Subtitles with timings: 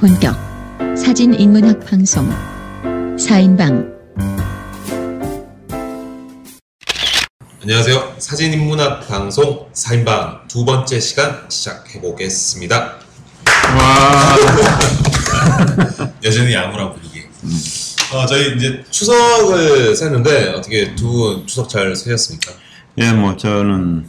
[0.00, 0.36] 본격
[0.96, 2.28] 사진 인문학 방송
[3.16, 3.96] 4인방
[7.62, 8.14] 안녕하세요.
[8.18, 12.94] 사진 인문학 방송 4인방 두 번째 시간 시작해 보겠습니다.
[13.76, 14.36] 와.
[16.24, 17.24] 여전히 암울한 분위기.
[18.12, 22.52] 어, 저희 이제 추석을 샜는데 어떻게 두 분 추석 잘 세셨습니까?
[22.98, 24.08] 예, 뭐 저는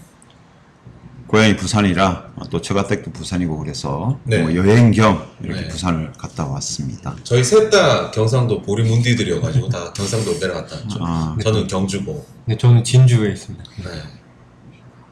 [1.29, 4.39] 고향이 부산이라 또 처가댁도 부산이고 그래서 네.
[4.39, 5.67] 뭐 여행 겸 이렇게 네.
[5.67, 7.15] 부산을 갔다 왔습니다.
[7.23, 10.99] 저희 셋 다 경상도 보리문디들이어가지고 다 경상도 내려갔다 왔죠.
[11.01, 11.37] 아.
[11.43, 12.25] 저는 경주고.
[12.45, 13.63] 네, 저는 진주에 있습니다.
[13.83, 13.89] 네.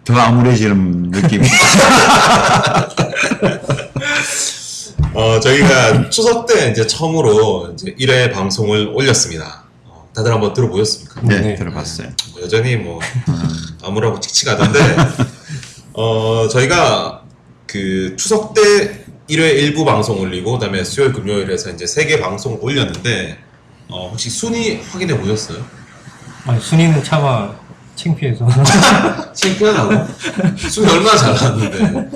[0.05, 1.47] 더 암울해지는 느낌이.
[5.13, 9.65] 어, 저희가 추석 때 이제 처음으로 이제 1회 방송을 올렸습니다.
[9.85, 11.21] 어, 다들 한번 들어보셨습니까?
[11.21, 11.55] 네, 네.
[11.55, 12.07] 들어봤어요.
[12.33, 12.99] 뭐 여전히 뭐
[13.83, 14.79] 암울하고 칙칙하던데
[15.99, 17.23] 어 저희가
[17.65, 18.61] 그 추석 때
[19.29, 23.35] 1회 일부 방송 올리고 그다음에 수요일 금요일에서 이제 세 개 방송 올렸는데
[23.89, 25.57] 어 혹시 순위 확인해 보셨어요?
[26.45, 27.51] 아니, 순위는 차마
[27.95, 28.47] 창피해서.
[29.33, 30.07] 창피하다고?
[30.69, 32.09] 순위 얼마나 잘 나왔는데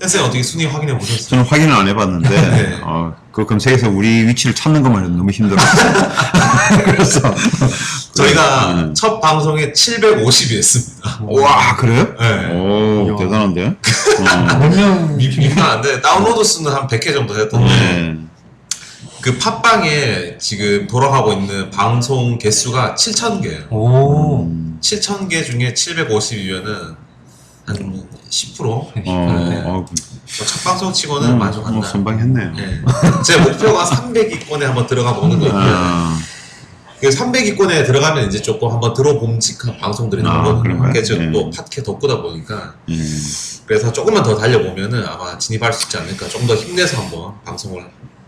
[0.00, 1.28] 혜쌤 어떻게 순위 확인해 보셨어요?
[1.28, 2.78] 저는 확인을 안 해봤는데 네.
[2.82, 5.92] 어, 그 검색에서 우리 위치를 찾는 것만 해도 너무 힘들었어요.
[6.84, 7.20] 그래서
[8.14, 8.94] 저희가 음.
[8.94, 11.28] 첫 방송에 750이었습니다.
[11.40, 12.14] 와 그래요?
[12.18, 12.52] 네.
[12.52, 13.16] 오.
[13.18, 13.66] 대단한데.
[13.66, 14.58] 어.
[14.58, 18.16] 몇 명, 민망한데 다운로드 수는 한 100회 정도 했던데 네.
[19.20, 23.72] 그 팟빵에 지금 돌아가고 있는 방송 개수가 7,000개예요.
[23.72, 24.42] 오.
[24.42, 26.94] 음, 7,000개 중에 750이면은
[27.66, 28.60] 한 10%?
[28.66, 29.62] 어, 네.
[29.64, 29.84] 어,
[30.26, 31.78] 첫 방송 치고는 음, 만족한다.
[31.78, 32.52] 어, 선방했네요.
[32.52, 32.80] 네.
[33.24, 35.52] 제 목표가 300위권에 한번 들어가 보는 거고요.
[35.64, 36.18] 아,
[37.00, 40.62] 그 300위권에 들어가면 이제 조금 한번 들어봄직한 방송들이 아, 나오거든요.
[40.62, 40.92] 그런가요?
[40.92, 41.30] 그래서 네.
[41.32, 42.94] 또 팟캐 덕구다 보니까 예.
[43.66, 46.28] 그래서 조금만 더 달려보면은 아마 진입할 수 있지 않을까.
[46.28, 47.84] 좀 더 힘내서 한번 방송을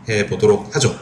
[0.09, 0.97] 해 보도록 하죠.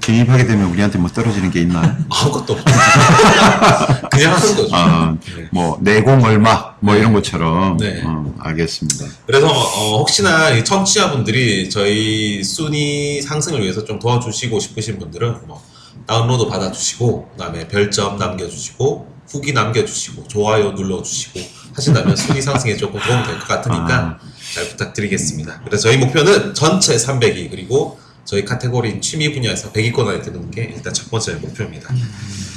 [0.00, 1.96] 진입하게 되면 우리한테 뭐 떨어지는 게 있나요?
[2.10, 2.64] 아무것도 없죠.
[4.10, 4.68] 그냥 하는 거죠.
[4.74, 5.48] 아, 네.
[5.50, 8.02] 뭐 내공 얼마 뭐 이런 것처럼 네.
[8.04, 9.06] 어, 알겠습니다.
[9.26, 15.62] 그래서 어, 혹시나 이 청취자분들이 저희 순위 상승을 위해서 좀 도와주시고 싶으신 분들은 뭐
[16.06, 21.40] 다운로드 받아주시고 그다음에 별점 남겨주시고 후기 남겨주시고 좋아요 눌러주시고
[21.74, 24.18] 하신다면 순위 상승에 조금 도움이 될것 같으니까
[24.54, 25.62] 잘 부탁드리겠습니다.
[25.64, 30.92] 그래서 저희 목표는 전체 300위 그리고 저희 카테고리인 취미 분야에서 100위권 안에 드는 게 일단
[30.94, 31.92] 첫 번째 목표입니다.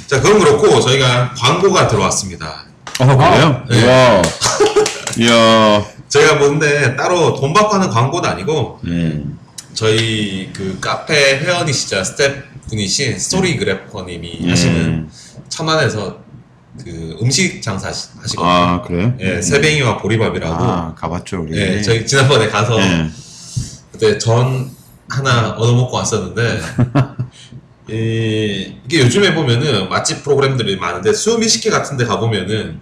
[0.06, 2.64] 자 그럼 그렇고 저희가 광고가 들어왔습니다.
[3.00, 3.64] 어 그래요?
[3.68, 3.78] 네.
[3.80, 4.22] 이야,
[5.18, 9.22] 이야, 저희가 뭔데 따로 돈 받고 하는 광고는 아니고 예,
[9.74, 14.50] 저희 그 카페 회원이시자 스태프 분이신 스토리 그래퍼님이 예.
[14.50, 15.08] 하시는
[15.48, 16.18] 천안에서
[16.84, 18.50] 그 음식 장사 하시- 하시거든요.
[18.52, 19.14] 아 그래요?
[19.20, 20.54] 예, 새뱅이와 보리밥이라고.
[20.64, 21.58] 아 가봤죠 우리.
[21.58, 23.08] 예, 저희 지난번에 가서 예.
[23.92, 24.70] 그때 전
[25.08, 26.60] 하나 얻어먹고 왔었는데
[27.90, 32.80] 이, 이게 요즘에 보면은 맛집 프로그램들이 많은데 수미식회 같은 데 가보면은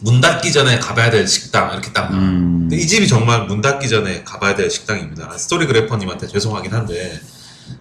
[0.00, 2.26] 문 닫기 전에 가봐야 될 식당 이렇게 딱 나와요.
[2.28, 5.38] 음, 근데 이 집이 정말 문 닫기 전에 가봐야 될 식당입니다.
[5.38, 7.20] 스토리 그래퍼님한테 죄송하긴 한데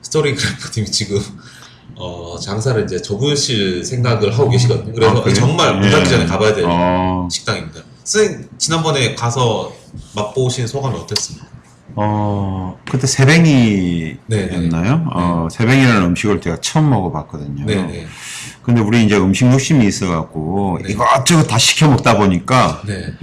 [0.01, 1.21] 스토리 그래퍼님이 지금
[1.95, 4.93] 어, 장사를 이제 접으실 생각을 하고 계시거든요.
[4.93, 5.33] 그래서 아?
[5.33, 6.09] 정말 문 닫기 예.
[6.09, 7.81] 전에 가봐야 될 어, 식당입니다.
[8.03, 9.73] 선생님 지난번에 가서
[10.15, 11.53] 맛보신 소감이 어땠습니까?
[11.95, 14.17] 어 그때 새뱅이였나요?
[14.27, 17.65] 네, 어 새뱅이라는 음식을 제가 처음 먹어봤거든요.
[17.65, 18.07] 네네.
[18.63, 20.91] 근데 우리 이제 음식 욕심이 있어갖고 네.
[20.91, 23.13] 이것저것 다 시켜 먹다 보니까 네.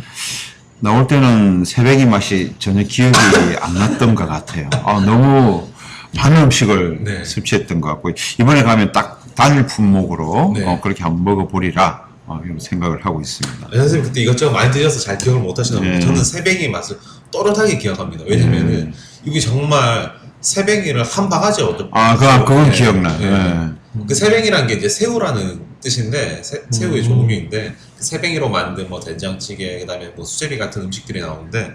[0.79, 3.19] 나올 때는 새벽이 맛이 전혀 기억이
[3.61, 4.71] 안 났던 것 같아요.
[4.85, 5.69] 아, 너무
[6.17, 7.25] 많은 음식을 네.
[7.25, 10.65] 섭취했던 것 같고 이번에 가면 딱 단일 품목으로 네.
[10.65, 13.67] 어, 그렇게 한번 먹어보리라 어, 이런 생각을 하고 있습니다.
[13.67, 16.01] 아, 선생님 그때 이것저것 많이 드셔서 잘 기억을 못 하시나 보요 네.
[16.01, 16.99] 저는 새뱅이 맛을
[17.31, 18.25] 또렷하게 기억합니다.
[18.27, 18.93] 왜냐면은
[19.25, 21.89] 이게 정말 새뱅이를 한 바가지 얻어.
[21.93, 22.77] 아, 그, 그건 네.
[22.77, 23.19] 기억나요.
[23.19, 23.71] 네.
[23.93, 24.05] 네.
[24.07, 27.05] 그 새뱅이라는 게 이제 새우라는 뜻인데 새, 새우의 음.
[27.05, 31.75] 종류인데 그 새뱅이로 만든 뭐 된장찌개 그다음에 뭐 수제비 같은 음식들이 나오는데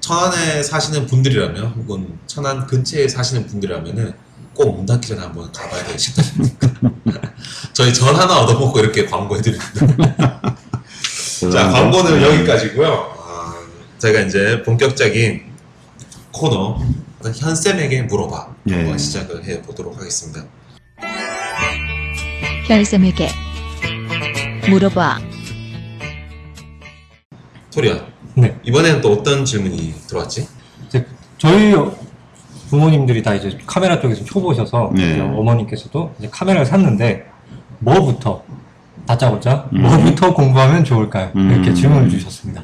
[0.00, 4.14] 천안에 사시는 분들이라면 혹은 천안 근처에 사시는 분들이라면은
[4.54, 6.68] 꼭 문 닫기 전에 한번 가봐야 될 식당입니다.
[7.72, 10.56] 저희 전 하나 얻어먹고 이렇게 광고해드립니다.
[11.52, 13.16] 자 광고는 여기까지고요.
[13.18, 13.54] 아,
[13.98, 15.42] 저희가 이제 본격적인
[16.32, 16.78] 코너
[17.22, 18.74] 현쌤에게 물어봐 예.
[18.74, 20.44] 한번 시작을 해 보도록 하겠습니다.
[22.68, 23.28] 별쌤에게
[24.68, 25.18] 물어봐
[27.74, 28.56] 토리야 네.
[28.62, 30.48] 이번에는 또 어떤 질문이 들어왔지?
[30.86, 31.06] 이제
[31.38, 31.74] 저희
[32.70, 35.20] 부모님들이 다 이제 카메라 쪽에서 초보셔서 네.
[35.20, 37.26] 어머님께서도 이제 카메라를 샀는데
[37.80, 38.42] 뭐부터
[39.06, 39.82] 다짜고짜 음.
[39.82, 41.30] 뭐부터 공부하면 좋을까요?
[41.36, 41.50] 음.
[41.50, 42.62] 이렇게 질문을 주셨습니다.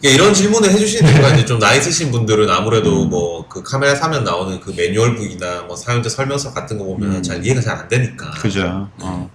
[0.00, 4.60] 이런 질문을 해주시는 이유가 이제 좀 나이 드신 분들은 아무래도 뭐 그 카메라 사면 나오는
[4.60, 7.22] 그 매뉴얼북이나 뭐 사용자 설명서 같은 거 보면 음.
[7.22, 8.30] 잘 이해가 잘 안 되니까.
[8.32, 8.88] 그죠.
[9.00, 9.30] 어.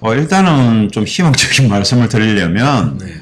[0.00, 3.14] 어, 일단은 좀 희망적인 말씀을 드리려면, 네,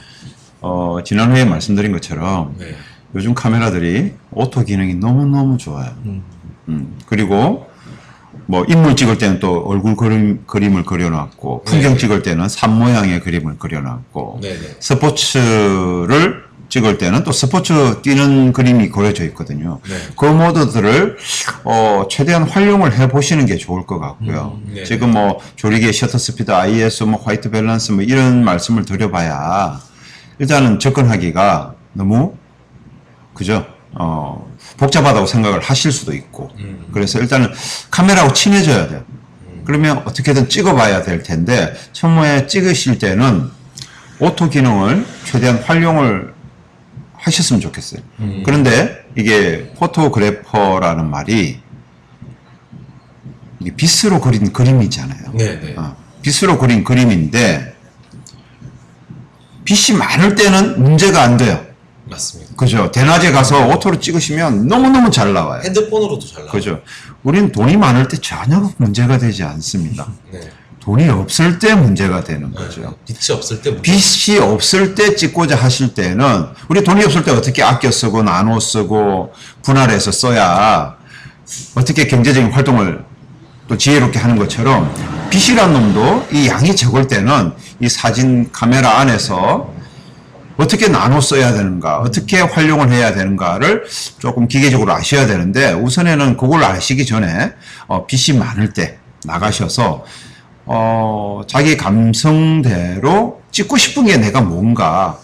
[0.61, 2.76] 어, 지난 회에 말씀드린 것처럼 네,
[3.14, 5.93] 요즘 카메라들이 auto 기능이 너무너무 좋아요.
[6.05, 6.22] 음.
[6.69, 7.69] 음, 그리고
[8.46, 11.99] 뭐 인물 찍을 때는 또 얼굴 그림, 그림을 그려놨고, 풍경 네.
[11.99, 14.76] 찍을 때는 산 모양의 그림을 그려놨고, 네, 네.
[14.81, 19.81] 스포츠를 찍을 때는 또 스포츠 뛰는 그림이 그려져 있거든요.
[19.88, 19.96] 네.
[20.16, 21.16] 그 모드들을
[21.64, 24.58] 어, 최대한 활용을 해 보시는 게 좋을 것 같고요.
[24.64, 24.84] 음, 네.
[24.84, 29.81] 지금 뭐 조리개 셔터 스피드, ISO, 뭐 white balance 뭐 이런 말씀을 드려봐야
[30.38, 32.34] 일단은 접근하기가 너무
[33.34, 33.67] 그죠?
[33.93, 36.87] 어, 복잡하다고 생각을 하실 수도 있고 음.
[36.93, 37.52] 그래서 일단은
[37.90, 39.05] 카메라하고 친해져야 돼요.
[39.64, 43.50] 그러면 어떻게든 찍어봐야 될 텐데 처음에 찍으실 때는
[44.19, 46.33] auto 기능을 최대한 활용을
[47.25, 48.03] 하셨으면 좋겠어요.
[48.21, 48.43] 음.
[48.44, 51.59] 그런데 이게 photographer라는 말이
[53.61, 55.32] 이게 빛으로 그린 그림이잖아요.
[55.32, 55.75] 네, 네.
[55.76, 57.75] 어, 빛으로 그린 그림인데
[59.65, 61.65] 빛이 많을 때는 문제가 안 돼요.
[62.05, 62.55] 맞습니다.
[62.56, 62.91] 그죠?
[62.91, 65.62] 대낮에 가서 auto로 찍으시면 너무너무 잘 나와요.
[65.65, 66.53] 핸드폰으로도 잘 나와요.
[66.53, 66.82] 그죠?
[67.23, 70.12] 우리는 돈이 많을 때 전혀 문제가 되지 않습니다.
[70.31, 70.41] 네.
[70.84, 72.56] 돈이 없을 때 문제가 되는 네.
[72.58, 72.94] 거죠.
[73.06, 73.90] 빛이 없을 때 문제.
[73.91, 79.32] 빛이 없을 때 찍고자 하실 때는 우리 돈이 없을 때 어떻게 아껴 쓰고 나눠 쓰고
[79.62, 80.96] 분할해서 써야
[81.75, 83.02] 어떻게 경제적인 활동을
[83.66, 84.94] 또 지혜롭게 하는 것처럼
[85.31, 89.72] 빚이란 놈도 이 양이 적을 때는 이 사진 카메라 안에서
[90.56, 93.86] 어떻게 나눠 써야 되는가, 어떻게 활용을 해야 되는가를
[94.19, 97.52] 조금 기계적으로 아셔야 되는데 우선에는 그걸 아시기 전에
[97.88, 100.04] 어, 빚이 많을 때 나가셔서
[100.66, 105.19] 어, 자기 감성대로 찍고 싶은 게 내가 뭔가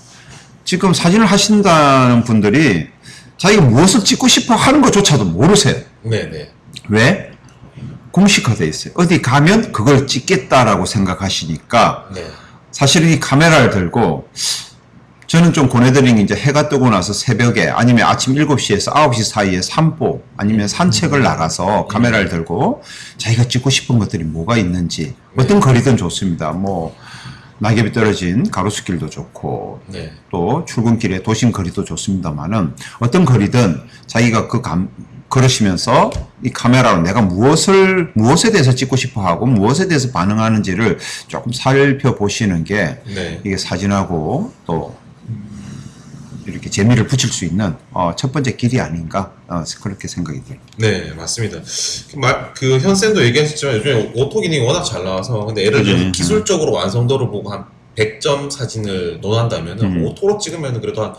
[0.65, 2.89] 지금 사진을 하신다는 분들이
[3.39, 5.77] 자기가 무엇을 찍고 싶어 하는 것조차도 모르세요.
[6.03, 6.51] 네, 네.
[6.89, 7.31] 왜?
[8.11, 8.93] 공식화돼 있어요.
[8.97, 12.27] 어디 가면 그걸 찍겠다라고 생각하시니까 네.
[12.71, 14.29] 사실은 이 카메라를 들고
[15.27, 20.23] 저는 좀 권해드리는 게 이제 해가 뜨고 나서 새벽에 아니면 아침 7시에서 9시 사이에 산보
[20.37, 22.83] 아니면 산책을 나가서 카메라를 들고
[23.17, 26.53] 자기가 찍고 싶은 것들이 뭐가 있는지 어떤 거리든 좋습니다.
[26.53, 26.95] 뭐
[27.59, 30.13] 낙엽이 떨어진 가로수길도 좋고 네.
[30.31, 34.89] 또 출근길에 도심 거리도 좋습니다만은 어떤 거리든 자기가 그 감,
[35.29, 36.11] 걸으시면서
[36.43, 40.99] 이 카메라로 내가 무엇을 무엇에 대해서 찍고 싶어 하고 무엇에 대해서 반응하는지를
[41.29, 43.41] 조금 살펴보시는 게 네.
[43.45, 44.97] 이게 사진하고 또
[46.51, 50.61] 이렇게 재미를 붙일 수 있는 어, 첫 번째 길이 아닌가 어, 그렇게 생각이 들어요.
[50.77, 51.59] 네, 맞습니다.
[52.11, 56.13] 그 말, 그 현쌤도 얘기하셨지만 요즘에 오토 기능이 워낙 잘 나와서 근데 예를 들어서 그지.
[56.13, 57.65] 기술적으로 완성도를 보고 한
[57.97, 60.05] 100점 사진을 논한다면 은 음.
[60.07, 61.15] 오토로 찍으면 그래도 한,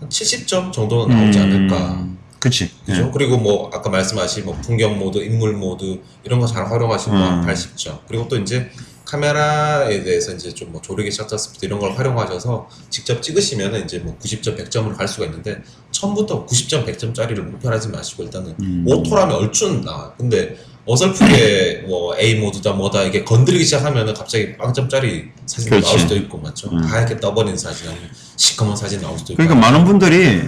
[0.00, 2.06] 한 70점 정도는 나오지 않을까.
[2.38, 2.70] 그치.
[2.84, 3.02] 그죠?
[3.06, 3.10] 예.
[3.12, 7.32] 그리고 뭐 아까 말씀하신 뭐 풍경 모드, 인물 모드 이런 거 잘 활용하시면 뭐 음.
[7.34, 8.00] 한 80점.
[8.08, 8.68] 그리고 또 이제
[9.12, 14.16] 카메라에 대해서 이제 좀 뭐 조리개 셔터 스피드 이런 걸 활용하셔서 직접 찍으시면은 이제 뭐
[14.18, 15.60] 90점, 100점으로 갈 수가 있는데
[15.90, 18.84] 처음부터 90점, 100점짜리를 목표로 하지 마시고 일단은 음.
[18.86, 20.14] 오토라면 얼추는 나와.
[20.16, 20.56] 근데
[20.86, 25.98] 어설프게 뭐 A 모드다 뭐다 이게 건드리기 시작하면은 갑자기 빵점짜리 사진 나올 그렇지.
[26.00, 26.70] 수도 있고 맞죠?
[26.70, 26.78] 음.
[26.82, 27.90] 하얗게 떠버린 사진
[28.36, 29.42] 시커먼 사진 나올 수도 있고.
[29.42, 30.40] 그러니까 많은 분들이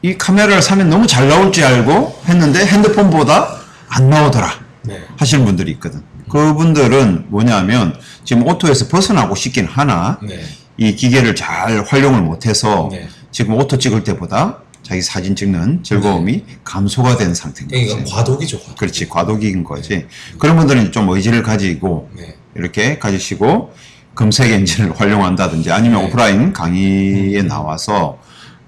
[0.00, 4.62] 이 카메라를 사면 너무 잘 나올 줄 알고 했는데 핸드폰보다 안 나오더라.
[4.84, 5.02] 네.
[5.18, 6.02] 하시는 분들이 있거든.
[6.32, 10.40] 그분들은 뭐냐면 지금 오토에서 벗어나고 싶긴 하나 네.
[10.78, 13.06] 이 기계를 잘 활용을 못해서 네.
[13.30, 18.12] 지금 오토 찍을 때보다 자기 사진 찍는 즐거움이 감소가 된 상태인 그러니까 거지.
[18.12, 18.76] 과도기죠, 과도기.
[18.78, 20.06] 그렇지 과도기인 거지.
[20.38, 22.34] 그런 분들은 좀 의지를 가지고 네.
[22.56, 23.72] 이렇게 가지시고
[24.14, 26.06] 검색 엔진을 활용한다든지 아니면 네.
[26.08, 28.18] 오프라인 강의에 나와서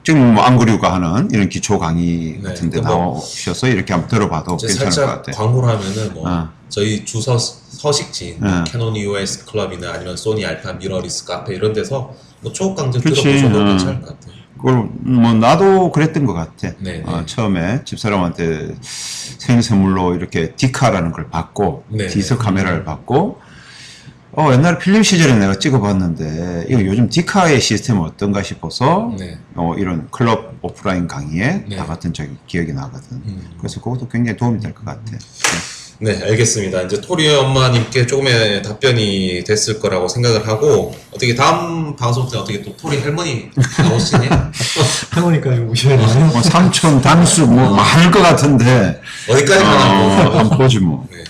[0.05, 4.59] 지금 뭐 안그류가 하는 이런 기초 강의 네, 같은 데그 뭐- 나오셔서 이렇게 한번 들어봐도
[4.59, 5.35] 괜찮을 것 같아요.
[5.35, 6.49] 광고를 하면은 뭐 어.
[6.75, 8.65] 저희 주 서 서식지인 뭐 어.
[8.65, 13.65] 캐논 EOS 클럽이나 아니면 소니 알파 미러리스 카페 이런 데서 뭐 초급 강좌 들어보셔도 어.
[13.67, 14.35] 괜찮을 것 같아요.
[14.57, 16.73] 그걸 뭐 나도 그랬던 것 같아.
[16.81, 17.27] 네, 어, 네.
[17.27, 22.39] 처음에 집사람한테 생일 선물로 이렇게 디카라는 걸 받고 네, 디스 네.
[22.39, 23.39] 카메라를 받고
[24.37, 29.39] 어 옛날에 필름 시절에 내가 찍어봤는데 이거 요즘 디카의 시스템은 어떤가 싶어서 네.
[29.55, 31.77] 어 이런 클럽 오프라인 강의에 네.
[31.77, 33.19] 나갔던 적이 기억이 나거든.
[33.19, 33.51] 음.
[33.59, 35.03] 그래서 그것도 굉장히 도움이 될 것 같아.
[35.13, 35.19] 네,
[36.03, 36.83] 알겠습니다.
[36.83, 42.77] 이제 토리 엄마님께 조금의 답변이 됐을 거라고 생각을 하고 어떻게 다음 방송 때 어떻게 또
[42.77, 44.29] 토리 할머니 나오시니?
[45.11, 46.27] 할머니까지 오셔야 되나요?
[46.27, 51.07] 뭐 삼촌, 단수 뭐 많을 것 같은데 어디까지만 어, 한번 보지 뭐.
[51.13, 51.23] 네,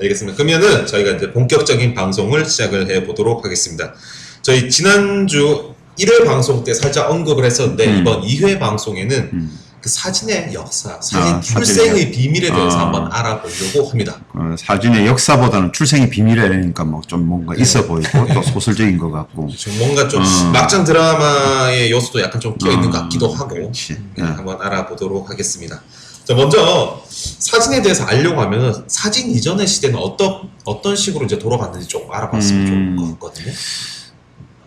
[0.00, 0.36] 알겠습니다.
[0.36, 3.94] 그러면은 저희가 이제 본격적인 방송을 시작을 해 보도록 하겠습니다.
[4.42, 8.00] 저희 지난주 1회 방송 때 살짝 언급을 했었는데 음.
[8.00, 9.58] 이번 2회 방송에는 음.
[9.84, 12.84] 그 사진의 역사, 사진 아, 출생의 비밀에 대해서 아.
[12.86, 14.18] 한번 알아보려고 합니다.
[14.32, 19.46] 어, 사진의 역사보다는 출생이 비밀이라니까 뭐 좀 뭔가 있어 보이고 또 소설적인 것 같고.
[19.54, 20.52] 좀 뭔가 좀 음.
[20.52, 23.92] 막장 드라마의 요소도 약간 좀 끼어 있는 것 음, 같기도 하고 그렇지.
[24.16, 24.22] 네, 네.
[24.22, 25.82] 한번 알아보도록 하겠습니다.
[26.26, 32.10] 자, 먼저 사진에 대해서 알려고 하면 사진 이전의 시대는 어떤 어떤 식으로 이제 돌아갔는지 좀
[32.10, 32.96] 알아봤으면 음.
[32.96, 33.52] 좋을 것 같거든요.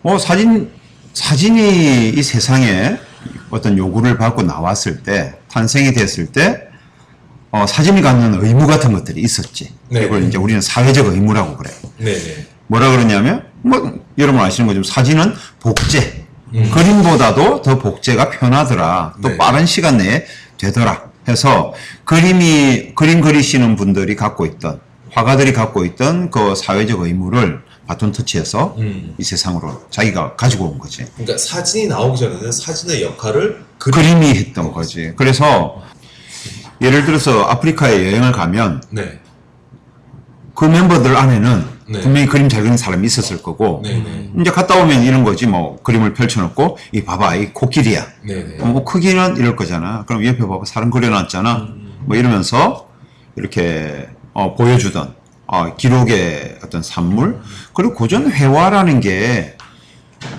[0.04, 0.70] 어, 사진,
[1.12, 3.00] 사진이 이 세상에
[3.50, 6.68] 어떤 요구를 받고 나왔을 때, 탄생이 됐을 때,
[7.50, 9.72] 어, 사진이 갖는 의무 같은 것들이 있었지.
[9.88, 10.04] 네.
[10.04, 11.70] 이걸 이제 우리는 사회적 의무라고 그래.
[11.98, 12.46] 네네.
[12.66, 16.26] 뭐라 그러냐면, 뭐, 여러분 아시는 것처럼 사진은 복제.
[16.54, 16.70] 음.
[16.72, 19.14] 그림보다도 더 복제가 편하더라.
[19.22, 19.36] 또 네.
[19.36, 20.24] 빠른 시간 내에
[20.58, 21.08] 되더라.
[21.28, 24.80] 해서 그림이, 그림 그리시는 분들이 갖고 있던,
[25.12, 29.14] 화가들이 갖고 있던 그 사회적 의무를 바톤 터치해서 음.
[29.18, 31.06] 이 세상으로 자기가 가지고 온 거지.
[31.14, 35.14] 그러니까 사진이 나오기 전에는 사진의 역할을 그 그림 이 했던 거지.
[35.16, 35.82] 그래서
[36.82, 39.18] 예를 들어서 아프리카에 여행을 가면 네.
[40.54, 42.00] 그 멤버들 안에는 네.
[42.00, 44.32] 분명히 그림 잘 그리는 사람이 있었을 거고 네네.
[44.38, 48.06] 이제 갔다 오면 이런 거지 뭐 그림을 펼쳐놓고 이 봐봐 이 코끼리야.
[48.26, 48.58] 네네.
[48.60, 50.04] 어, 뭐 크기는 이럴 거잖아.
[50.04, 51.56] 그럼 옆에 봐봐 사람 그려놨잖아.
[51.56, 51.96] 음.
[52.00, 52.90] 뭐 이러면서
[53.36, 55.14] 이렇게 어, 보여주던
[55.48, 57.40] 어, 기록의 어떤 산물
[57.74, 59.56] 그리고 고전 회화라는 게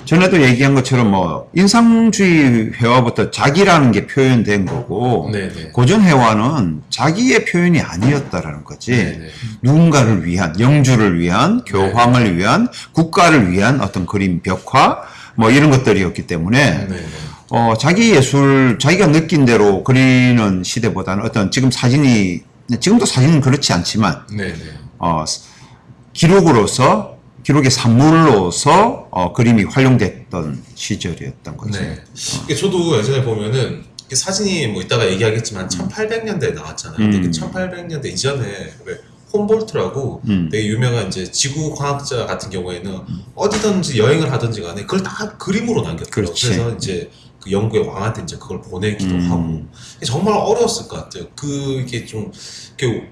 [0.06, 5.70] 전에도 얘기한 것처럼 뭐 인상주의 회화부터 자기라는 게 표현된 거고 네네.
[5.72, 9.28] 고전 회화는 자기의 표현이 아니었다라는 거지 네네.
[9.62, 15.02] 누군가를 위한 영주를 위한 교황을 위한 국가를 위한 어떤 그림 벽화
[15.36, 17.04] 뭐 이런 것들이었기 때문에 네네.
[17.52, 22.42] 어, 자기 예술, 자기가 느낀 대로 그리는 시대보다는 어떤 지금 사진이,
[22.80, 24.54] 지금도 사진은 그렇지 않지만, 네네.
[25.00, 25.26] 어,
[26.14, 31.80] 기록으로서, 기록의 산물로서, 어, 그림이 활용됐던 시절이었던 거죠.
[31.80, 32.04] 네.
[32.56, 36.98] 저도 예전에 보면은 사진이 뭐 이따가 얘기하겠지만 1800년대에 나왔잖아요.
[36.98, 37.24] 근데 음.
[37.24, 38.44] 그 1800년대 이전에
[38.86, 39.00] 왜
[39.32, 40.50] 홈볼트라고 음.
[40.52, 43.00] 되게 유명한 이제 지구 과학자 같은 경우에는
[43.36, 46.36] 어디든지 여행을 하든지 간에 그걸 다 그림으로 남겼더라고요.
[46.36, 49.32] 그래서 이제 그 영국의 왕한테 이제 그걸 보내기도 음.
[49.32, 49.66] 하고
[50.04, 51.26] 정말 어려웠을 것 같아요.
[51.36, 52.32] 그게 좀
[52.78, 53.08] 이렇게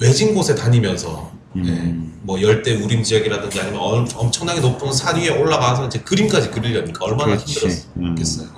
[0.00, 1.64] 외진 곳에 다니면서 음.
[1.66, 7.04] 예, 뭐 열대 우림 지역이라든지 아니면 엄- 엄청나게 높은 산 위에 올라가서 이제 그림까지 그리려니까
[7.04, 7.66] 얼마나 그렇지.
[7.96, 8.02] 음.
[8.16, 8.48] 힘들었겠어요.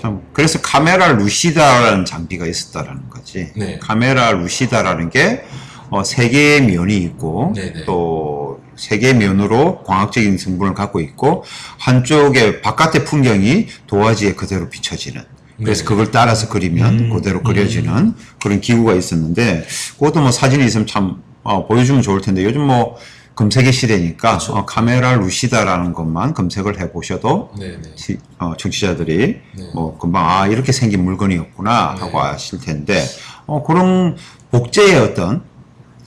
[0.00, 3.52] 참, 그래서 카메라 루시다라는 장비가 있었다라는 거지.
[3.54, 3.78] 네.
[3.78, 5.44] 카메라 루시다라는 게,
[5.90, 7.84] 어, 세 개의 면이 있고, 네네.
[7.84, 11.44] 또, 세 개의 면으로 광학적인 성분을 갖고 있고,
[11.78, 15.22] 한쪽에 바깥의 풍경이 도화지에 그대로 비춰지는.
[15.58, 15.88] 그래서 네.
[15.88, 19.64] 그걸 따라서 그리면 음, 그대로 그려지는 그런 기구가 있었는데,
[19.98, 22.96] 그것도 뭐 사진이 있으면 참, 어, 보여주면 좋을 텐데, 요즘 뭐,
[23.36, 27.78] 검색의 시대니까, 어, 카메라 루시다라는 것만 검색을 해 보셔도, 네네.
[27.96, 29.64] 시- 어, 청취자들이 네.
[29.74, 32.28] 뭐 금방 아 이렇게 생긴 물건이었구나 하고 네.
[32.28, 33.04] 아실 텐데
[33.46, 34.16] 어, 그런
[34.52, 35.42] 복제의 어떤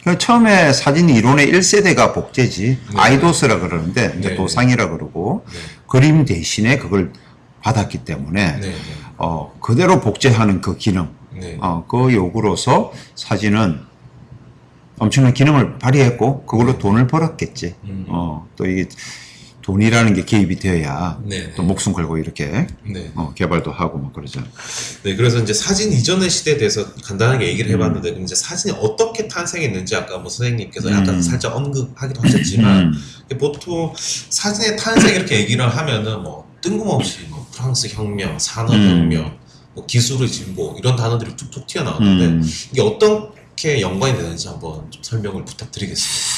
[0.05, 2.95] 그 처음에 사진 이론의 1세대가 복제지 네.
[2.95, 4.35] 아이도스라 그러는데 이제 네.
[4.35, 5.57] 도상이라 그러고 네.
[5.89, 7.11] 그림 대신에 그걸
[7.67, 8.75] 받았기 때문에 네네.
[9.17, 11.57] 어, 그대로 복제하는 그 기능 네.
[11.59, 13.81] 어, 그 요구로서 사진은
[14.99, 18.05] 엄청난 기능을 발휘했고 그걸로 돈을 벌었겠지 음.
[18.07, 18.87] 어, 또 이게
[19.61, 21.55] 돈이라는 게 개입이 되어야 네네.
[21.55, 23.11] 또 목숨 걸고 이렇게 네.
[23.15, 24.41] 어, 개발도 하고 막 그러죠.
[25.03, 27.75] 네, 그래서 이제 사진 이전의 시대에 대해서 간단하게 얘기를 음.
[27.75, 31.21] 해봤는데, 그럼 이제 사진이 어떻게 탄생했는지 아까 뭐 선생님께서 약간 음.
[31.21, 33.37] 살짝 언급하기도 하셨지만, 음.
[33.37, 39.35] 보통 사진의 탄생 이렇게 얘기를 하면은 뭐 뜬금없이 뭐 프랑스 혁명, 산업혁명,
[39.73, 42.43] 뭐 기술의 진보 이런 단어들이 툭툭 튀어나오는데 음.
[42.71, 46.37] 이게 어떻게 연관이 되는지 한번 좀 설명을 부탁드리겠습니다.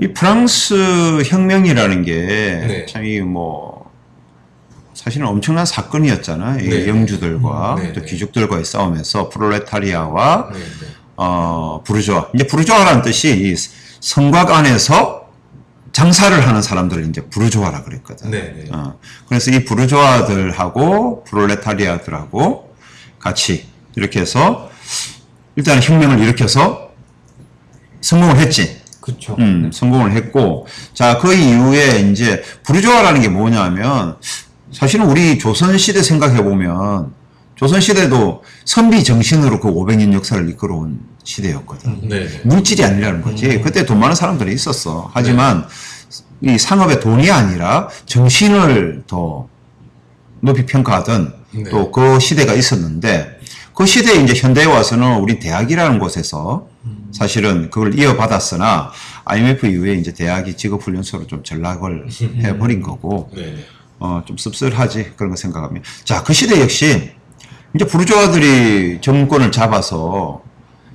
[0.00, 2.86] 이 프랑스 혁명이라는 게 네.
[2.86, 3.88] 참이뭐
[4.94, 6.64] 사실은 엄청난 사건이었잖아요.
[6.64, 6.88] 이 네.
[6.88, 8.06] 영주들과 음, 네, 또 네.
[8.06, 10.86] 귀족들과의 싸움에서 프롤레타리아와 네, 네.
[11.16, 12.30] 어, 부르주아.
[12.34, 13.54] 이제 부르주아라는 뜻이 이
[14.00, 15.17] 성곽 안에서
[15.98, 18.30] 장사를 하는 사람들을 이제 부르주아라 그랬거든.
[18.30, 18.70] 네, 네.
[18.70, 18.96] 어,
[19.28, 22.72] 그래서 이 부르주아들하고 프롤레타리아들하고
[23.18, 24.70] 같이 이렇게 해서
[25.56, 26.92] 일단 혁명을 일으켜서
[28.00, 28.80] 성공을 했지.
[29.00, 29.34] 그쵸.
[29.40, 34.18] 음, 성공을 했고, 자, 그 이후에 이제 부르주아라는 게 뭐냐면,
[34.70, 37.12] 사실은 우리 조선 시대 생각해 보면,
[37.56, 41.00] 조선 시대도 선비 정신으로 그 500년 역사를 이끌어온
[41.32, 42.08] 시대였거든.
[42.08, 42.40] 네, 네.
[42.44, 43.60] 물질이 아니라는 거지.
[43.60, 45.10] 그때 돈 많은 사람들이 있었어.
[45.12, 45.66] 하지만
[46.40, 49.46] 이 상업의 돈이 아니라 정신을 더
[50.40, 51.64] 높이 평가하던 네.
[51.64, 53.38] 또그 시대가 있었는데
[53.74, 56.66] 그 시대에 이제 현대에 와서는 우리 대학이라는 곳에서
[57.12, 58.90] 사실은 그걸 이어받았으나
[59.24, 62.06] IMF 이후에 이제 대학이 직업훈련소로 좀 전락을
[62.42, 63.42] 해버린 거고 네.
[63.42, 63.64] 네.
[64.00, 67.10] 어, 좀 씁쓸하지 그런 거 생각하면 자 그 시대 역시
[67.74, 70.40] 이제 부르주아들이 정권을 잡아서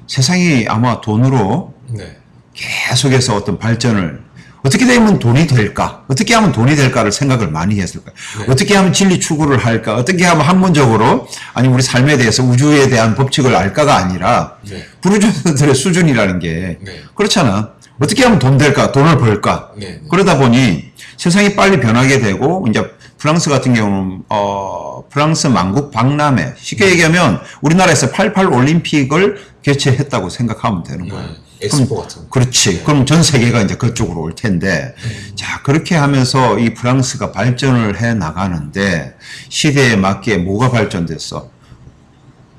[0.07, 2.17] 세상이 아마 돈으로 네.
[2.53, 4.21] 계속해서 어떤 발전을
[4.63, 6.03] 어떻게 되면 돈이 될까?
[6.07, 8.11] 어떻게 하면 돈이 될까를 생각을 많이 했을까?
[8.39, 8.45] 네.
[8.49, 9.95] 어떻게 하면 진리 추구를 할까?
[9.95, 14.85] 어떻게 하면 학문적으로 아니 우리 삶에 대해서 우주에 대한 법칙을 알까가 아니라 네.
[15.01, 17.01] 부르주아들의 수준이라는 게 네.
[17.13, 17.73] 그렇잖아.
[17.99, 18.91] 어떻게 하면 돈 될까?
[18.93, 19.71] 돈을 벌까?
[19.77, 19.85] 네.
[19.85, 20.01] 네.
[20.09, 22.83] 그러다 보니 세상이 빨리 변하게 되고 이제
[23.23, 31.07] 프랑스 같은 경우는 어 프랑스 만국 박람회 쉽게 얘기하면 우리나라에서 88 올림픽을 개최했다고 생각하면 되는
[31.07, 31.25] 거예요.
[31.29, 31.35] 네.
[31.61, 32.27] 엑스포 같은 거.
[32.27, 32.83] 그렇지.
[32.83, 34.93] 그럼 전 세계가 이제 그쪽으로 올 텐데,
[35.35, 39.15] 자, 그렇게 하면서 이 프랑스가 발전을 해 나가는데,
[39.47, 41.49] 시대에 맞게 뭐가 발전됐어?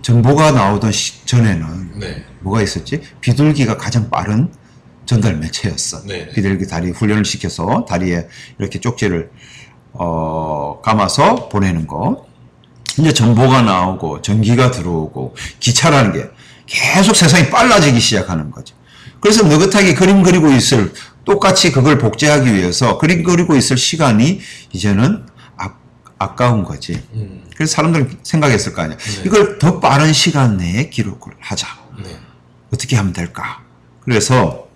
[0.01, 2.25] 정보가 나오던 시- 전에는 네.
[2.41, 3.03] 뭐가 있었지?
[3.21, 4.51] 비둘기가 가장 빠른
[5.05, 6.05] 전달 매체였어.
[6.07, 6.31] 네.
[6.31, 8.27] 비둘기 다리 훈련을 시켜서 다리에
[8.59, 9.29] 이렇게 쪽지를
[9.95, 12.27] 어, 감아서 보내는 거.
[12.99, 16.31] 이제 정보가 나오고 전기가 들어오고 기차라는 게
[16.67, 18.77] 계속 세상이 빨라지기 시작하는 거죠.
[19.21, 20.93] 그래서 느긋하게 그림 그리고 있을
[21.25, 24.41] 똑같이 그걸 복제하기 위해서 그림 그리고 있을 시간이
[24.73, 25.71] 이제는 아,
[26.19, 27.03] 아까운 거지.
[27.15, 27.43] 음.
[27.57, 28.97] 그래서 사람들은 생각했을 거 아니야.
[28.97, 29.23] 네.
[29.25, 31.67] 이걸 더 빠른 시간 내에 기록을 하자.
[32.05, 32.17] 네.
[32.73, 33.63] 어떻게 하면 될까?
[34.01, 34.69] 그래서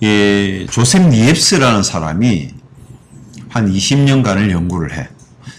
[0.00, 2.54] 이 조셉 니엡스라는 사람이
[3.54, 5.08] 한 20년간을 연구를 해.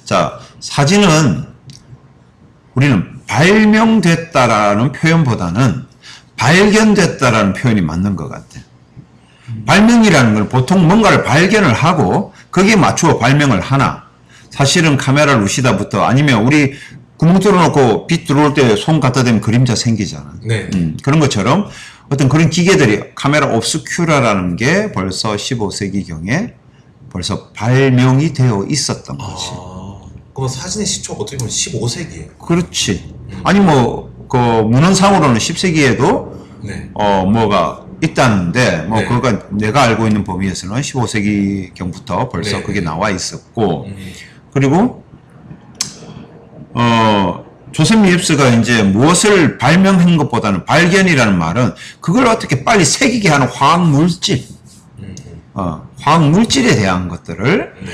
[0.03, 1.45] 자, 사진은
[2.73, 5.85] 우리는 발명됐다라는 표현보다는
[6.35, 8.59] 발견됐다라는 표현이 맞는 것 같아.
[9.65, 14.03] 발명이라는 건 보통 뭔가를 발견을 하고 거기에 맞추어 발명을 하나.
[14.49, 16.73] 사실은 카메라 루시다부터 아니면 우리
[17.15, 20.33] 구멍 뚫어놓고 빛 들어올 때 손 갖다 대면 그림자 생기잖아.
[20.43, 20.69] 네.
[20.73, 21.69] 음, 그런 것처럼
[22.09, 26.64] 어떤 그런 기계들이 카메라 옵스큐라라는 게 벌써 15세기경에
[27.15, 29.51] 벌써 발명이 되어 있었던 거지.
[29.53, 30.01] 아,
[30.33, 32.37] 그럼 사진의 시초가 어떻게 보면 15세기예요.
[32.37, 33.15] 그렇지.
[33.45, 36.89] 아니 뭐 그 문헌상으로는 10세기에도 네.
[36.93, 39.07] 어 뭐가 있다는데 뭐 네.
[39.07, 42.63] 그거 내가 알고 있는 범위에서는 15세기 경부터 벌써 네.
[42.63, 44.13] 그게 나와 있었고 음.
[44.51, 45.03] 그리고
[46.73, 53.85] 어 조셉 리입스가 이제 무엇을 발명한 것보다는 발견이라는 말은 그걸 어떻게 빨리 새기게 하는 화학
[53.85, 54.45] 물질,
[54.99, 55.15] 음.
[55.53, 57.91] 어, 화학 물질에 대한 것들을 네.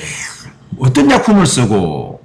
[0.79, 2.21] 어떤 약품을 쓰고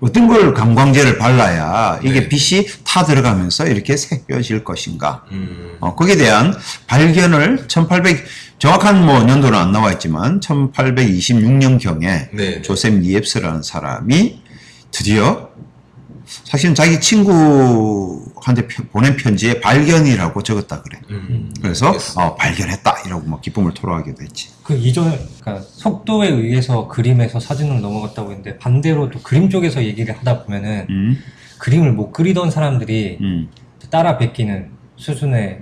[0.00, 2.28] 어떤 걸 감광제를 발라야 이게 네.
[2.28, 5.24] 빛이 타 들어가면서 이렇게 새겨질 것인가.
[5.30, 5.76] 음.
[5.80, 6.54] 어, 거기에 대한
[6.86, 8.24] 발견을 1800
[8.58, 12.62] 정확한 뭐 연도는 안 나와 있지만 1826년경에 네.
[12.62, 14.42] 조셉 니엡스라는 사람이
[14.90, 15.50] 드디어
[16.54, 21.00] 사실은 자기 친구한테 펴- 보낸 편지에 발견이라고 적었다 그래.
[21.10, 21.52] 음.
[21.60, 21.92] 그래서.
[22.14, 24.50] 어, 발견했다 이러고 막 기쁨을 토로하기도 했지.
[24.62, 30.44] 그 이전 그러니까 속도에 의해서 그림에서 사진으로 넘어갔다고 했는데 반대로 또 그림 쪽에서 얘기를 하다
[30.44, 31.18] 보면은 음,
[31.58, 33.48] 그림을 못 그리던 사람들이 음.
[33.90, 35.58] 따라 베끼는 수준의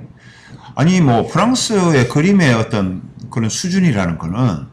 [0.75, 3.01] 아니 뭐 프랑스의 그림의 어떤
[3.31, 4.67] 그런 수준이라는 거는 화-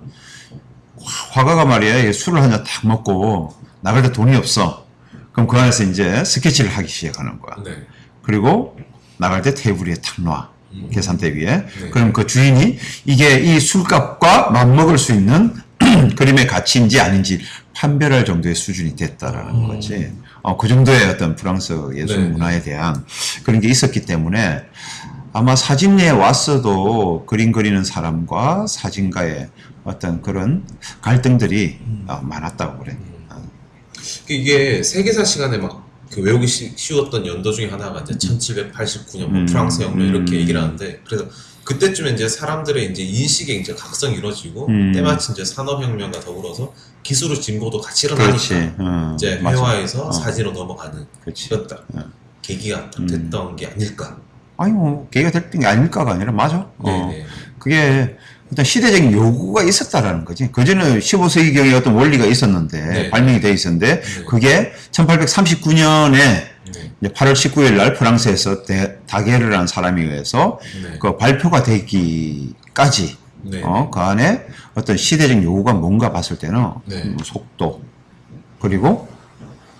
[1.31, 4.88] 화가가 말이야 이 술을 한 잔 딱 먹고 나갈 때 돈이 없어.
[5.39, 7.63] 그럼 그 안에서 이제 스케치를 하기 시작하는 거야.
[7.63, 7.85] 네.
[8.23, 8.77] 그리고
[9.17, 10.49] 나갈 때 테이블 위에 탁 놔.
[10.73, 10.89] 음.
[10.91, 11.45] 계산대 위에.
[11.45, 11.89] 네.
[11.91, 15.53] 그럼 그 주인이 이게 이 술값과 맞먹을 수 있는
[16.17, 17.39] 그림의 가치인지 아닌지
[17.73, 19.67] 판별할 정도의 수준이 됐다라는 음.
[19.67, 20.11] 거지.
[20.41, 22.27] 어, 그 정도의 어떤 프랑스 예술 네.
[22.29, 23.05] 문화에 대한
[23.43, 24.65] 그런 게 있었기 때문에
[25.31, 29.47] 아마 사진에 왔어도 그림 그리는 사람과 사진가의
[29.85, 30.65] 어떤 그런
[31.01, 32.97] 갈등들이 어, 많았다고 그래.
[32.99, 33.18] 어.
[34.29, 39.45] 이게 세계사 시간에 막 그 외우기 쉬, 쉬웠던 연도 중에 하나가 이제 1789년 뭐 음.
[39.45, 40.39] 프랑스 혁명 이렇게 음.
[40.41, 41.25] 얘기를 하는데 그래서
[41.63, 44.91] 그때쯤에 이제 사람들의 이제 인식의 이제 각성이 이루어지고 음.
[44.91, 48.07] 때마침 이제 산업혁명과 더불어서 기술의 진보도 같이.
[48.07, 49.37] 일어나니까 어, 이제.
[49.37, 50.11] 회화에서 어.
[50.11, 51.05] 사진으로 넘어가는
[51.69, 52.03] 딱 어.
[52.41, 53.07] 계기가 딱 음.
[53.07, 54.17] 됐던 게 아닐까.
[54.57, 56.67] 아니 뭐 계기가 됐던 게 아닐까가 아니라 맞아.
[56.79, 56.89] 어.
[56.89, 57.25] 네네.
[57.59, 58.17] 그게
[58.51, 60.51] 어떤 시대적인 요구가 있었다라는 거지.
[60.51, 63.09] 그전에 15세기경에 어떤 원리가 있었는데 네.
[63.09, 64.23] 발명이 돼 있었는데 네.
[64.27, 66.91] 그게 1839년에 네.
[67.01, 70.97] 이제 8월 19일 날 프랑스에서 데, 다게르라는 사람에 의해서 네.
[70.99, 73.61] 그 발표가 되기까지 네.
[73.63, 77.03] 어, 그 안에 어떤 시대적 요구가 뭔가 봤을 때는 네.
[77.05, 77.81] 뭐 속도
[78.59, 79.07] 그리고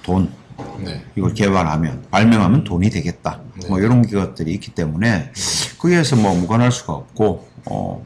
[0.03, 0.31] 돈
[0.79, 1.03] 네.
[1.15, 3.41] 이걸 개발하면 발명하면 돈이 되겠다.
[3.61, 3.67] 네.
[3.67, 5.31] 뭐 이런 것들이 있기 때문에
[5.77, 8.05] 거기에서 뭐 무관할 수가 없고 어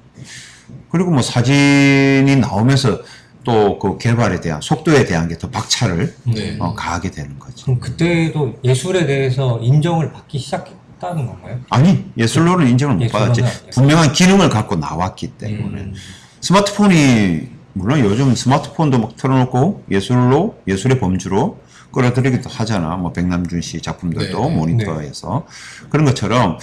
[0.89, 2.99] 그리고 뭐 사진이 나오면서
[3.43, 6.55] 또그 개발에 대한 속도에 대한 게 더 박차를 네.
[6.59, 7.63] 어, 가하게 되는 거지.
[7.65, 11.59] 그럼 그때도 예술에 대해서 인정을 받기 시작했다고 했다는 건가요?
[11.69, 13.43] 아니 예술로는 인정을 못 받았지.
[13.73, 15.93] 분명한 기능을 갖고 나왔기 때문에 음.
[16.39, 21.59] 스마트폰이 물론 요즘 스마트폰도 막 틀어놓고 예술로 예술의 범주로
[21.91, 22.95] 끌어들이기도 하잖아.
[22.95, 24.55] 뭐 백남준 씨 작품들도 네, 네.
[24.55, 25.45] 모니터에서
[25.89, 26.57] 그런 것처럼.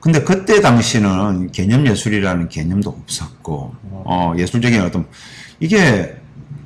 [0.00, 5.06] 근데 그때 당시는 개념 예술이라는 개념도 없었고 어 예술적인 어떤
[5.60, 6.16] 이게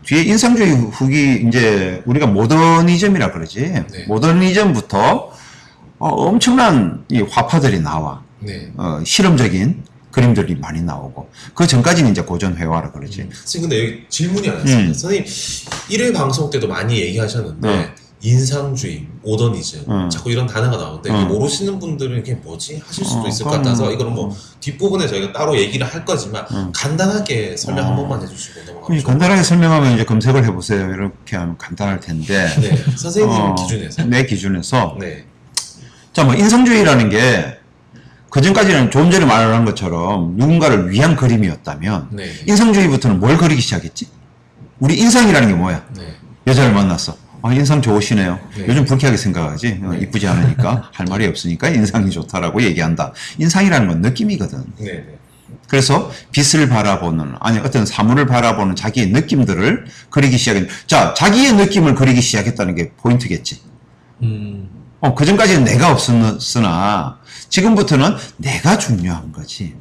[0.04, 4.04] 뒤에 인상주의 후기 이제 우리가 모더니즘이라 그러지 네.
[4.06, 5.32] 모더니즘부터
[5.98, 8.70] 어, 엄청난 이 화파들이 나와 네.
[8.76, 13.28] 어, 실험적인 그림들이 많이 나오고 그 전까지는 이제 고전 회화라 그러지.
[13.32, 14.90] 선생님 근데 여기 질문이 하나 있습니다.
[14.90, 14.94] 음.
[14.94, 18.03] 선생님 1회 방송 때도 많이 얘기하셨는데 어.
[18.24, 20.08] 인상주의, 모더니즘 어.
[20.08, 21.16] 자꾸 이런 단어가 나오는데 어.
[21.16, 25.32] 이게 모르시는 분들은 이게 뭐지 하실 수도 어, 있을 것 같아서 이거는 뭐 뒷부분에 저희가
[25.32, 26.72] 따로 얘기를 할 거지만 어.
[26.74, 27.96] 간단하게 설명 한 어.
[27.96, 30.90] 번만 해주시고 넘어가면 간단하게 설명하면 이제 검색을 해보세요.
[30.90, 32.46] 이렇게 하면 간단할 텐데.
[32.60, 34.96] 네, 선생님 어, 기준에서 내 기준에서.
[34.98, 35.26] 네,
[36.14, 37.58] 자, 뭐, 인상주의라는 게,
[38.30, 44.08] 그전까지는 좀 전에 말한 것처럼 누군가를 위한 그림이었다면, 네, 인상주의부터는 뭘 그리기 시작했지?
[44.78, 45.84] 우리 인상이라는 게 뭐야?
[45.96, 46.14] 네,
[46.46, 47.23] 여자를 만났어.
[47.46, 48.38] 아, 인상 좋으시네요.
[48.56, 48.64] 네.
[48.68, 49.80] 요즘 불쾌하게 생각하지.
[49.82, 49.98] 어, 네.
[49.98, 53.12] 이쁘지 않으니까, 할 말이 없으니까 인상이 좋다라고 얘기한다.
[53.36, 54.64] 인상이라는 건 느낌이거든.
[54.78, 55.18] 네, 네,
[55.68, 60.66] 그래서 빛을 바라보는 아니 어떤 사물을 바라보는 자기의 느낌들을 그리기 시작했.
[60.86, 63.60] 자, 자기의 느낌을 그리기 시작했다는 게 포인트겠지.
[64.22, 64.70] 음.
[65.00, 67.18] 어, 그 전까지는 내가 없었으나
[67.50, 69.74] 지금부터는 내가 중요한 거지.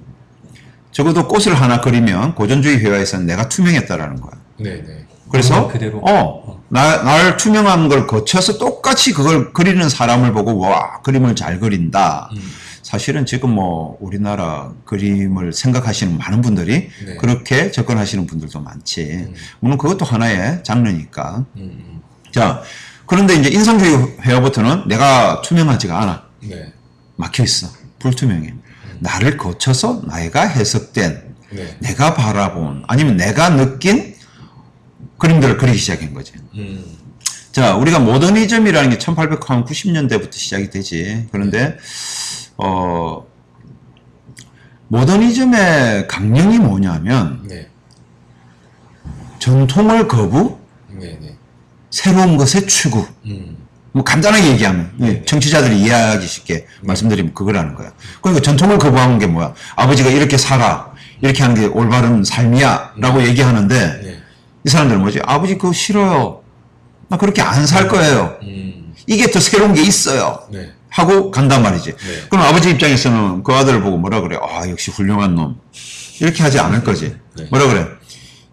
[0.91, 4.33] 적어도 꽃을 하나 그리면 고전주의 회화에서는 내가 투명했다라는 거야.
[4.59, 5.02] 네, 네,
[5.33, 5.99] 그래서 음, 그대로.
[6.07, 12.29] 어, 나, 날 투명한 걸 거쳐서 똑같이 그걸 그리는 사람을 보고 와 그림을 잘 그린다.
[12.33, 12.39] 음,
[12.83, 17.17] 사실은 지금 뭐 우리나라 그림을 생각하시는 많은 분들이 네.
[17.17, 19.01] 그렇게 접근하시는 분들도 많지.
[19.27, 19.33] 음.
[19.59, 21.37] 물론 그것도 하나의 장르니까.
[21.37, 22.61] 음, 음, 자,
[23.07, 26.23] 그런데 이제 인상주의 회화부터는 내가 투명하지가 않아.
[26.43, 26.73] 네,
[27.15, 27.69] 막혀 있어.
[27.97, 28.53] 불투명해.
[28.99, 34.12] 나를 거쳐서 내가 해석된, 네, 내가 바라본, 아니면 내가 느낀
[35.23, 36.33] 그림들을 그리기 시작한 거지.
[36.55, 36.83] 음,
[37.53, 41.29] 자, 우리가 모더니즘이라는 게 1890년대부터 시작이 되지.
[41.31, 41.77] 그런데,
[42.57, 43.25] 어,
[44.89, 47.69] 모더니즘의 강령이 뭐냐면, 네,
[49.39, 50.59] 전통을 거부,
[50.89, 51.37] 네, 네,
[51.89, 53.07] 새로운 것의 추구.
[53.25, 53.55] 음,
[53.93, 57.93] 뭐 간단하게 얘기하면, 예, 청취자들이 이해하기 쉽게 말씀드리면 그거라는 거야.
[58.21, 59.53] 그러니까 전통을 거부하는 게 뭐야?
[59.77, 60.91] 아버지가 이렇게 살아.
[61.21, 62.95] 이렇게 하는 게 올바른 삶이야.
[62.97, 64.22] 라고 얘기하는데, 네,
[64.65, 65.19] 이 사람들은 뭐지?
[65.25, 66.41] 아버지 그거 싫어요.
[67.09, 68.37] 나 그렇게 안 살 거예요.
[68.43, 70.39] 음, 이게 더 새로운 게 있어요.
[70.51, 71.91] 네, 하고 간단 말이지.
[71.95, 72.21] 네.
[72.29, 74.37] 그럼 아버지 입장에서는 그 아들을 보고 뭐라 그래?
[74.41, 75.57] 아, 역시 훌륭한 놈.
[76.19, 77.15] 이렇게 하지 않을 거지.
[77.37, 77.47] 네.
[77.51, 77.87] 뭐라 그래?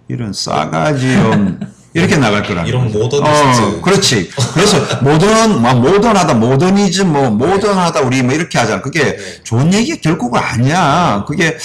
[0.09, 2.93] 이런 싸가지 없 이렇게 나갈 거라는 이런.
[2.93, 3.63] 모더니스트.
[3.63, 4.31] 어, 그렇지.
[4.55, 8.81] 그래서 모던, 뭐 모던하다, 모더니즘, 뭐 모던하다, 우리 뭐 이렇게 하잖아.
[8.81, 9.43] 그게 네.
[9.43, 11.25] 좋은 얘기가 결국은 아니야.
[11.27, 11.57] 그게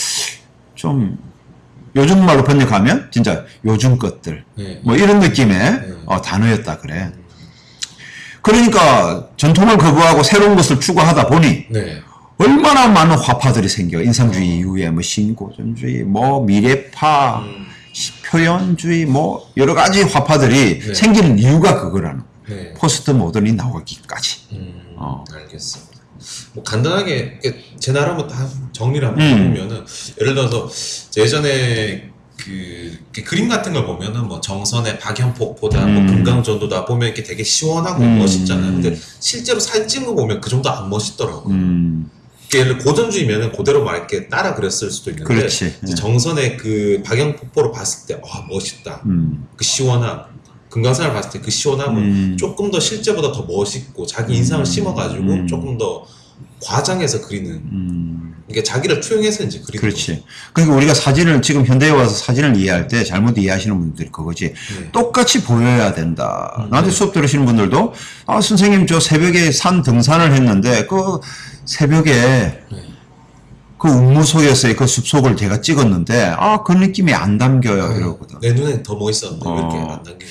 [0.73, 1.17] 좀
[1.95, 4.43] 요즘 말로 번역하면 진짜 요즘 것들.
[4.55, 4.81] 네.
[4.83, 7.11] 뭐 이런 느낌의 어, 단어였다 그래.
[8.41, 12.01] 그러니까 전통을 거부하고 새로운 것을 추구하다 보니 네,
[12.37, 14.01] 얼마나 많은 화파들이 생겨.
[14.01, 20.93] 인상주의 이후에 뭐 신고전주의, 뭐 미래파, 음, 시- 표현주의, 뭐 여러 가지 화파들이 네.
[20.93, 22.21] 생기는 이유가 그거라는.
[22.47, 22.73] 네.
[22.75, 24.37] 포스트 모던이 나오기까지.
[24.51, 25.23] 음, 어.
[25.33, 25.94] 알겠습니다.
[26.53, 27.39] 뭐 간단하게
[27.79, 29.29] 제 나름은 다 정리를 한번 음.
[29.29, 29.85] 해보면은
[30.21, 30.69] 예를 들어서
[31.09, 36.07] 제 예전에 그 이렇게 그림 같은 걸 보면은 뭐 정선의 박연폭포다, 뭐 음.
[36.07, 38.19] 금강전도다 보면 이렇게 되게 시원하고 음.
[38.19, 38.73] 멋있잖아요.
[38.73, 41.49] 근데 실제로 사진 찍는 거 보면 그 정도 안 멋있더라고.
[41.49, 42.09] 요 음,
[42.53, 45.47] 예를 들어 고전주의면은 그대로 막 이렇게 따라 그렸을 수도 있는데
[45.89, 45.95] 예.
[45.95, 49.01] 정선의 그 박연폭포를 봤을 때아 멋있다.
[49.05, 50.34] 음, 그 시원함.
[50.75, 52.37] 금강산을 봤을 때 그 시원함은 음.
[52.37, 55.47] 조금 더 실제보다 더 멋있고 자기 인상을 심어가지고 음.
[55.47, 56.03] 조금 더
[56.61, 58.35] 과장해서 그리는 음.
[58.49, 60.23] 이게 자기를 투영해서 이제 그리는 그렇지.
[60.53, 64.53] 그러니까 우리가 사진을 지금 현대에 와서 사진을 이해할 때 잘못 이해하시는 분들이 그거지.
[64.53, 64.91] 네.
[64.91, 66.53] 똑같이 보여야 된다.
[66.59, 66.95] 음, 나한테 네.
[66.95, 67.93] 수업 들으시는 분들도
[68.27, 71.19] 아 선생님 저 새벽에 산 등산을 했는데 그
[71.65, 72.63] 새벽에 네.
[73.77, 74.75] 그 운무소였어요.
[74.75, 78.39] 그 숲속을 제가 찍었는데 아 그 느낌이 안 담겨요 이러거든.
[78.39, 79.79] 내 눈에 더 멋있었는데 왜 이렇게 어.
[79.81, 80.25] 안 당기니까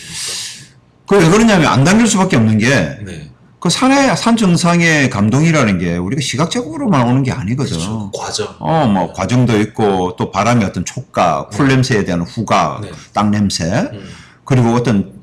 [1.07, 3.31] 그왜 그러냐면 안 담길 수밖에 없는 게 네.
[3.65, 7.73] 그 산의 산 정상의 감동이라는 게 우리가 시각적으로만 오는 게 아니거든.
[7.73, 8.11] 그렇죠.
[8.13, 12.91] 과정 어, 뭐, 과정도 있고, 또 바람의 어떤 촉각, 풀 냄새에 대한 후각, 네.
[13.15, 14.07] 땅 냄새, 음.
[14.45, 15.14] 그리고 어떤,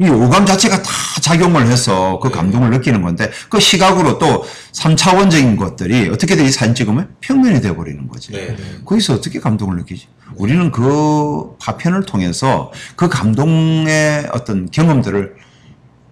[0.00, 2.34] 이 오감 자체가 다 작용을 해서 그 네.
[2.34, 8.08] 감동을 느끼는 건데, 그 시각으로 또 3차원적인 것들이 어떻게 돼, 이 사진 찍으면 평면이 돼버리는
[8.08, 8.32] 거지.
[8.32, 8.56] 네.
[8.56, 8.56] 네.
[8.86, 10.08] 거기서 어떻게 감동을 느끼지?
[10.36, 15.36] 우리는 그 파편을 통해서 그 감동의 어떤 경험들을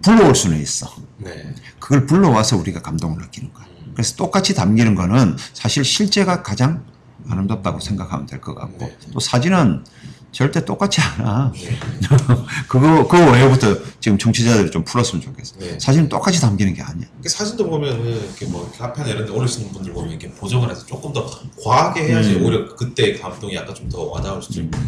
[0.03, 0.92] 불러올 수는 있어.
[1.16, 1.55] 네.
[1.79, 3.64] 그걸 불러와서 우리가 감동을 느끼는 거야.
[3.94, 6.85] 그래서 똑같이 담기는 거는 사실 실제가 가장
[7.31, 8.96] 아름답다고 생각하면 될 것 같고 네.
[9.14, 9.85] 또 사진은
[10.31, 11.53] 절대 똑같지 않아.
[11.55, 11.79] 네.
[12.69, 15.57] 그거 그 외부터 지금 청취자들이 좀 풀었으면 좋겠어.
[15.59, 15.79] 네.
[15.81, 17.07] 사진은 똑같이 담기는 게 아니야.
[17.27, 21.27] 사진도 보면은 이렇게 뭐 카페나 이런 데 올리시는 분들 보면 이렇게 보정을 해서 조금 더
[21.64, 22.45] 과하게 해야지 음.
[22.45, 24.79] 오히려 그때 감동이 약간 좀 더 와닿을 수도 있고.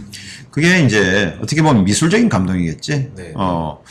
[0.50, 3.12] 그게 이제 어떻게 보면 미술적인 감동이겠지.
[3.16, 3.32] 네.
[3.34, 3.82] 어,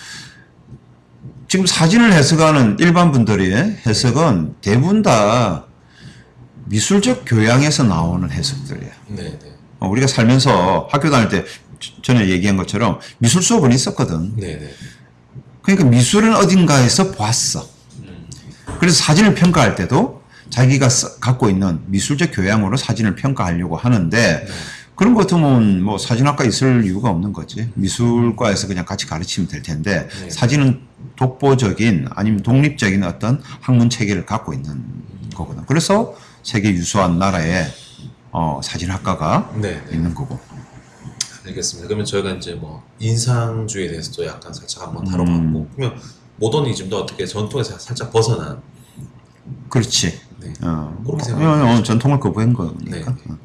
[1.47, 5.65] 지금 사진을 해석하는 일반 분들의 해석은 대부분 다
[6.65, 8.91] 미술적 교양에서 나오는 해석들이야.
[9.07, 9.39] 네, 네.
[9.79, 11.45] 어, 우리가 살면서 학교 다닐 때
[11.79, 14.35] 저- 전에 얘기한 것처럼 미술 수업은 있었거든.
[14.35, 14.69] 네, 네.
[15.61, 17.67] 그러니까 미술은 어딘가에서 봤어.
[18.03, 18.27] 음.
[18.79, 24.47] 그래서 사진을 평가할 때도 자기가 써- 갖고 있는 미술적 교양으로 사진을 평가하려고 하는데
[24.95, 27.69] 그런 것 같으면 뭐 사진학과 있을 이유가 없는 거지.
[27.75, 30.29] 미술과에서 그냥 같이 가르치면 될 텐데 네.
[30.29, 34.83] 사진은 사진은 독보적인 아니면 독립적인 어떤 학문 체계를 갖고 있는
[35.35, 35.63] 거거든.
[35.65, 37.65] 그래서 세계 유수한 나라에
[38.31, 39.95] 어, 사진학과가 네, 네.
[39.95, 40.39] 있는 거고.
[41.45, 41.87] 알겠습니다.
[41.87, 45.11] 그러면 저희가 이제 뭐 인상주의에 대해서도 약간 살짝 한번 음.
[45.11, 45.99] 다뤄봤고, 그러면
[46.35, 48.61] 모더니즘도 어떻게 전통에서 살짝 벗어난
[49.69, 50.19] 그렇지.
[50.39, 50.53] 네.
[50.61, 52.81] 어, 그렇게 어, 생각하면 어, 전통을 거부한 거니까.
[52.85, 53.03] 네.
[53.07, 53.37] 어,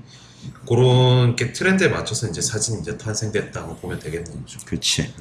[0.66, 4.36] 그런 게 트렌드에 맞춰서 이제 사진이 이제 탄생됐다고 보면 되겠네요.
[4.64, 5.12] 그렇지.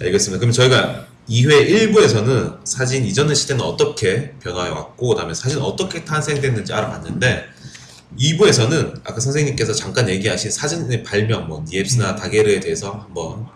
[0.00, 0.40] 알겠습니다.
[0.40, 7.44] 그럼 저희가 2회 1부에서는 사진 이전의 시대는 어떻게 변화해 왔고, 그다음에 사진 어떻게 탄생됐는지 알아봤는데,
[8.18, 13.46] 2부에서는 아까 선생님께서 잠깐 얘기하신 사진의 발명, 뭐 니엡스나 다게르에 대해서 한번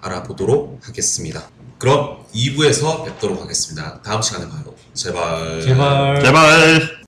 [0.00, 1.48] 알아보도록 하겠습니다.
[1.78, 4.00] 그럼 2부에서 뵙도록 하겠습니다.
[4.02, 4.74] 다음 시간에 봐요.
[4.94, 5.62] 제발.
[5.62, 6.22] 제발.
[6.22, 7.01] 제발.